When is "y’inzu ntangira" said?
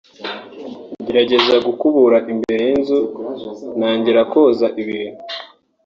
2.69-4.21